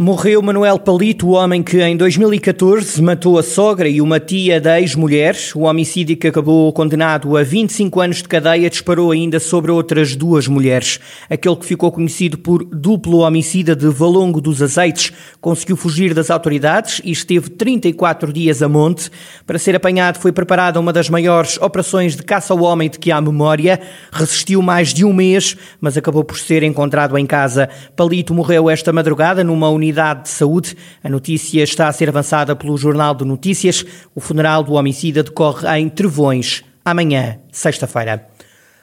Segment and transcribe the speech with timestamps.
[0.00, 4.80] Morreu Manuel Palito, o homem que em 2014 matou a sogra e uma tia da
[4.80, 5.36] ex-mulher.
[5.56, 10.46] O homicídio que acabou condenado a 25 anos de cadeia disparou ainda sobre outras duas
[10.46, 11.00] mulheres.
[11.28, 17.00] Aquele que ficou conhecido por duplo homicida de Valongo dos Azeites conseguiu fugir das autoridades
[17.02, 19.10] e esteve 34 dias a monte.
[19.44, 23.10] Para ser apanhado foi preparada uma das maiores operações de caça ao homem de que
[23.10, 23.80] há memória.
[24.12, 27.68] Resistiu mais de um mês, mas acabou por ser encontrado em casa.
[27.96, 30.76] Palito morreu esta madrugada numa unidade unidade de saúde.
[31.02, 33.84] A notícia está a ser avançada pelo Jornal de Notícias.
[34.14, 38.28] O funeral do homicida decorre em Trevões, amanhã, sexta-feira.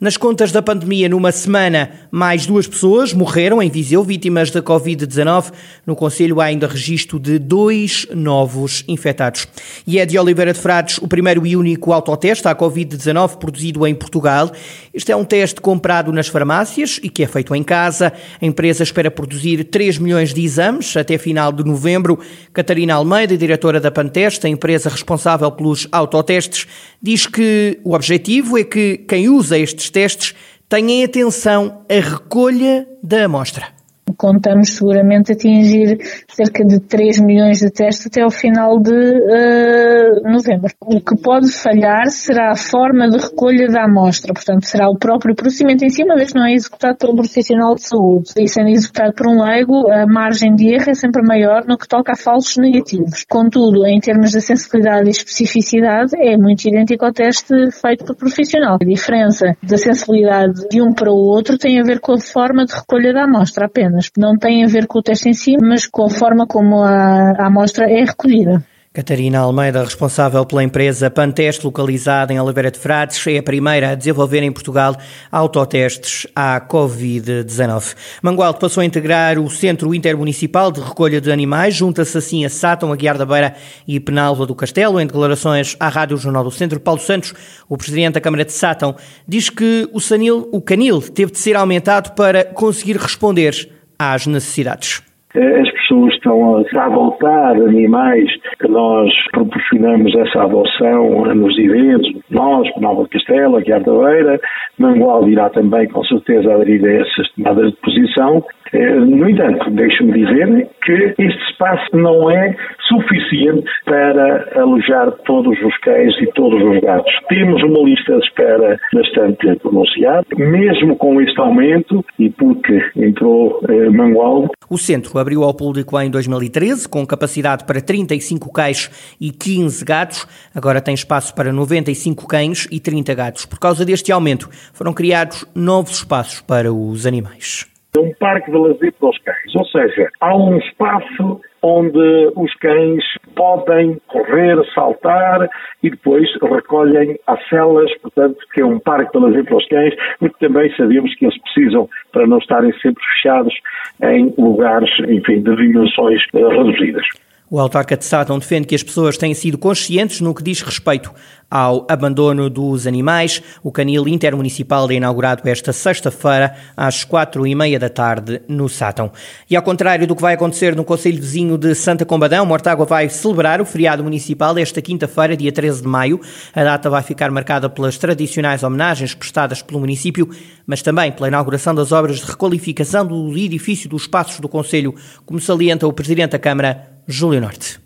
[0.00, 5.50] Nas contas da pandemia, numa semana, mais duas pessoas morreram em Viseu, vítimas da Covid-19.
[5.84, 9.48] No Conselho há ainda registro de dois novos infectados.
[9.84, 13.92] E é de Oliveira de Frades o primeiro e único autoteste à Covid-19 produzido em
[13.92, 14.52] Portugal.
[14.94, 18.12] Este é um teste comprado nas farmácias e que é feito em casa.
[18.40, 22.20] A empresa espera produzir 3 milhões de exames até final de novembro.
[22.52, 26.68] Catarina Almeida, diretora da Panteste, a empresa responsável pelos autotestes,
[27.02, 30.34] diz que o objetivo é que quem usa estes testes
[30.68, 33.77] tenham atenção à recolha da amostra
[34.16, 40.72] contamos seguramente atingir cerca de 3 milhões de testes até ao final de uh, novembro.
[40.80, 45.34] O que pode falhar será a forma de recolha da amostra, portanto será o próprio
[45.34, 48.32] procedimento em si, uma vez não é executado por um profissional de saúde.
[48.36, 51.88] E sendo executado por um leigo, a margem de erro é sempre maior no que
[51.88, 53.24] toca a falsos negativos.
[53.28, 58.78] Contudo, em termos de sensibilidade e especificidade, é muito idêntico ao teste feito por profissional.
[58.80, 62.64] A diferença da sensibilidade de um para o outro tem a ver com a forma
[62.64, 65.86] de recolha da amostra apenas não tem a ver com o teste em si, mas
[65.86, 68.64] com a forma como a, a amostra é recolhida.
[68.98, 73.94] Catarina Almeida, responsável pela empresa Panteste, localizada em Oliveira de Frades, é a primeira a
[73.94, 74.96] desenvolver em Portugal
[75.30, 77.94] autotestes à Covid-19.
[78.22, 82.92] Mangualde passou a integrar o Centro Intermunicipal de Recolha de Animais, junta-se assim a Sátão,
[82.92, 83.54] a Guiar da Beira
[83.86, 84.98] e Penalva do Castelo.
[84.98, 87.34] Em declarações à Rádio Jornal do Centro, Paulo Santos,
[87.68, 88.96] o presidente da Câmara de Sátão,
[89.28, 95.02] diz que o, sanil, o canil teve de ser aumentado para conseguir responder às necessidades.
[95.34, 103.06] As pessoas estão a adotar animais que nós proporcionamos essa adoção nos eventos, nós, Nova
[103.08, 104.40] Castela, Guiar da Beira,
[104.78, 110.12] Mangual irá também com certeza aderir a essas tomadas de posição eh, no entanto, deixe-me
[110.12, 112.54] dizer que este espaço não é
[112.88, 117.12] suficiente para alojar todos os cães e todos os gatos.
[117.28, 123.88] Temos uma lista de espera bastante pronunciada, mesmo com este aumento e porque entrou eh,
[123.90, 124.48] Mangual.
[124.70, 128.90] O centro abriu ao público em 2013 com capacidade para 35 cães
[129.20, 130.26] e 15 gatos.
[130.54, 133.46] Agora tem espaço para 95 cães e 30 gatos.
[133.46, 137.66] Por causa deste aumento, foram criados novos espaços para os animais
[137.96, 139.54] um parque de lazer para os cães.
[139.54, 143.04] Ou seja, há um espaço onde os cães
[143.34, 145.48] podem correr, saltar
[145.82, 149.94] e depois recolhem as celas, portanto, que é um parque de lazer para os cães,
[150.18, 153.54] porque também sabemos que eles precisam para não estarem sempre fechados
[154.02, 157.06] em lugares, enfim, de dimensões eh, reduzidas.
[157.50, 161.10] O autarca de Sátão defende que as pessoas têm sido conscientes no que diz respeito
[161.50, 163.42] ao abandono dos animais.
[163.62, 169.10] O canil intermunicipal é inaugurado esta sexta-feira às quatro e meia da tarde no Sátão.
[169.48, 173.08] E ao contrário do que vai acontecer no Conselho Vizinho de Santa Combadão, Mortágua vai
[173.08, 176.20] celebrar o feriado municipal esta quinta-feira, dia 13 de maio.
[176.54, 180.28] A data vai ficar marcada pelas tradicionais homenagens prestadas pelo município,
[180.66, 184.94] mas também pela inauguração das obras de requalificação do edifício dos espaços do Conselho,
[185.24, 187.80] como salienta o Presidente da Câmara, Júlio Norte.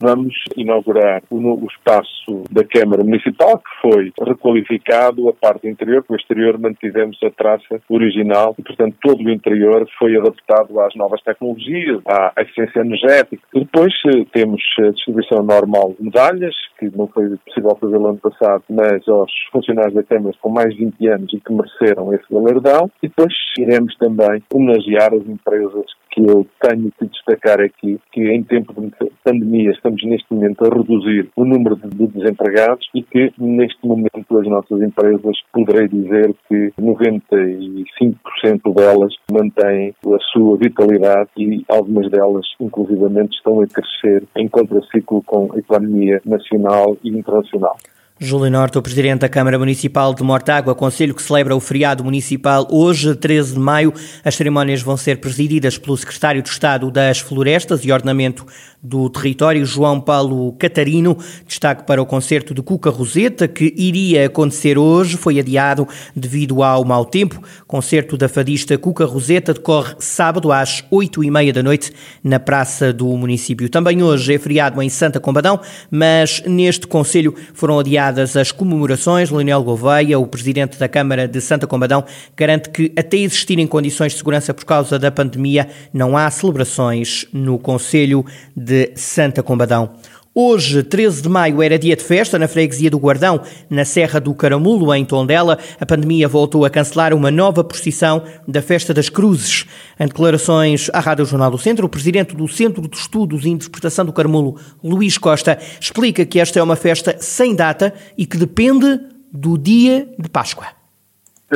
[0.00, 6.14] Vamos inaugurar o novo espaço da Câmara Municipal, que foi requalificado, a parte interior, o
[6.14, 12.00] exterior mantivemos a traça original e, portanto, todo o interior foi adaptado às novas tecnologias,
[12.06, 13.42] à eficiência energética.
[13.54, 18.18] Depois eh, temos a distribuição normal de medalhas, que não foi possível fazer no ano
[18.18, 22.24] passado, mas aos funcionários da Câmara com mais de 20 anos e que mereceram esse
[22.30, 22.90] galardão.
[23.02, 28.44] E depois iremos também homenagear as empresas que eu tenho que destacar aqui, que em
[28.44, 28.92] tempo de
[29.24, 34.46] pandemia estamos neste momento a reduzir o número de desempregados e que neste momento as
[34.46, 43.36] nossas empresas, poderei dizer que 95% delas mantêm a sua vitalidade e algumas delas, inclusivamente,
[43.36, 47.76] estão a crescer em contraciclo com a economia nacional e internacional.
[48.24, 52.66] Júlio Norte, o Presidente da Câmara Municipal de Mortágua, Conselho que celebra o feriado municipal
[52.70, 53.92] hoje, 13 de maio.
[54.24, 58.46] As cerimónias vão ser presididas pelo Secretário de Estado das Florestas e Ornamento
[58.82, 61.16] do território, João Paulo Catarino.
[61.46, 66.84] Destaque para o concerto de Cuca Roseta, que iria acontecer hoje, foi adiado devido ao
[66.84, 67.42] mau tempo.
[67.66, 71.92] Concerto da fadista Cuca Roseta decorre sábado às oito e meia da noite
[72.22, 73.70] na Praça do Município.
[73.70, 75.58] Também hoje é feriado em Santa Combadão,
[75.90, 77.78] mas neste Conselho foram
[78.14, 79.30] adiadas as comemorações.
[79.30, 82.04] Leonel Gouveia, o presidente da Câmara de Santa Combadão,
[82.36, 87.58] garante que até existirem condições de segurança por causa da pandemia, não há celebrações no
[87.58, 88.24] Conselho
[88.56, 89.90] de Santa Combadão.
[90.36, 93.40] Hoje, 13 de maio, era dia de festa na freguesia do Guardão,
[93.70, 95.56] na Serra do Caramulo, em Tondela.
[95.80, 99.64] A pandemia voltou a cancelar uma nova procissão da Festa das Cruzes.
[99.96, 104.04] Em declarações à Rádio Jornal do Centro, o presidente do Centro de Estudos e Interpretação
[104.04, 109.02] do Caramulo, Luís Costa, explica que esta é uma festa sem data e que depende
[109.32, 110.66] do dia de Páscoa.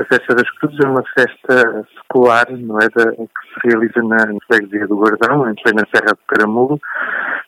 [0.00, 2.88] A Festa das Cruzes é uma festa secular, não é?
[2.88, 6.78] Que se realiza na freguesia do Guardão, em plena Serra do Caramulo,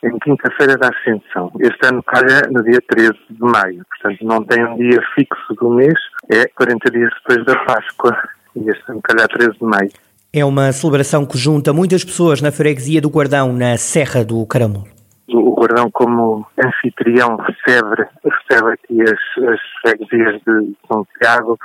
[0.02, 1.52] em quinta-feira da Ascensão.
[1.60, 5.70] Este ano calha no dia 13 de maio, portanto não tem um dia fixo do
[5.70, 5.98] mês,
[6.30, 8.16] é 40 dias depois da Páscoa,
[8.56, 9.90] e este ano calha 13 de maio.
[10.32, 14.86] É uma celebração que junta muitas pessoas na freguesia do Guardão, na Serra do Caramulo.
[15.28, 21.58] O Guardão, como anfitrião, recebe, recebe aqui as, as freguesias de São Tiago,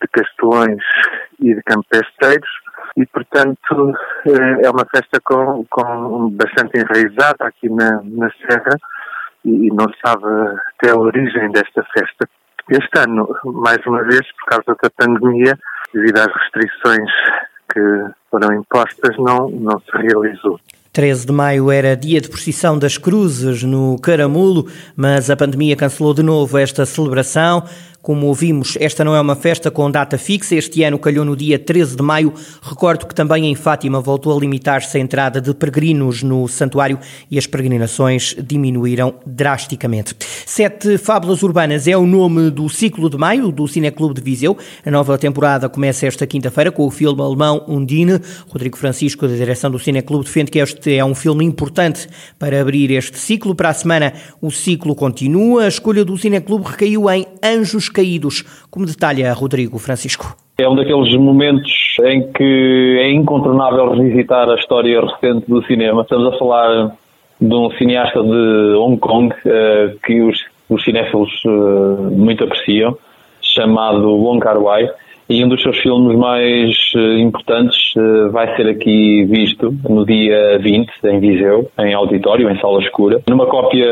[0.00, 0.82] de Castelões
[1.40, 2.48] e de Campesteiros
[2.98, 3.94] e, portanto,
[4.26, 8.76] eh, é uma festa com, com bastante enraizada aqui na, na Serra
[9.44, 10.24] e não sabe
[10.74, 12.28] até a origem desta festa.
[12.68, 15.56] Este ano, mais uma vez, por causa da pandemia,
[15.94, 17.10] devido às restrições
[17.72, 17.80] que
[18.30, 20.58] foram impostas, não, não se realizou.
[20.92, 24.66] 13 de maio era dia de procissão das cruzes no Caramulo,
[24.96, 27.62] mas a pandemia cancelou de novo esta celebração.
[28.00, 31.58] Como ouvimos, esta não é uma festa com data fixa, este ano calhou no dia
[31.58, 32.32] 13 de maio.
[32.62, 36.98] Recordo que também em Fátima voltou a limitar-se a entrada de peregrinos no santuário
[37.28, 40.14] e as peregrinações diminuíram drasticamente.
[40.46, 44.56] Sete Fábulas Urbanas é o nome do ciclo de maio do Cineclube de Viseu.
[44.86, 48.20] A nova temporada começa esta quinta-feira com o filme alemão Undine.
[48.48, 52.08] Rodrigo Francisco, da direção do Cineclube, defende que este é um filme importante
[52.38, 53.56] para abrir este ciclo.
[53.56, 55.64] Para a semana, o ciclo continua.
[55.64, 60.36] A escolha do Cineclube recaiu em Anjos caídos, como detalha Rodrigo Francisco.
[60.58, 61.72] É um daqueles momentos
[62.04, 66.02] em que é incontornável revisitar a história recente do cinema.
[66.02, 66.96] Estamos a falar
[67.40, 70.36] de um cineasta de Hong Kong uh, que os,
[70.68, 72.98] os cinéfilos uh, muito apreciam,
[73.40, 74.88] chamado Wong Kar-wai
[75.28, 80.58] e um dos seus filmes mais uh, importantes uh, vai ser aqui visto no dia
[80.58, 83.86] 20, em Viseu, em auditório, em sala escura, numa cópia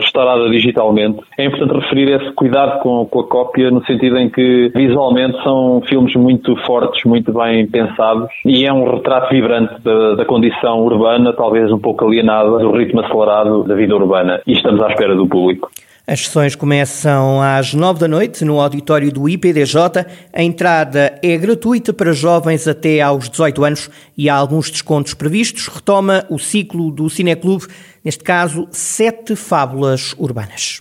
[0.00, 1.20] restaurada digitalmente.
[1.38, 5.82] É importante referir esse cuidado com, com a cópia, no sentido em que visualmente são
[5.86, 11.32] filmes muito fortes, muito bem pensados, e é um retrato vibrante da, da condição urbana,
[11.32, 14.40] talvez um pouco alienada do ritmo acelerado da vida urbana.
[14.46, 15.70] E estamos à espera do público.
[16.08, 20.06] As sessões começam às nove da noite no auditório do IPDJ.
[20.32, 25.68] A entrada é gratuita para jovens até aos 18 anos e há alguns descontos previstos.
[25.68, 27.66] Retoma o ciclo do Cineclube,
[28.02, 30.80] neste caso, sete fábulas urbanas.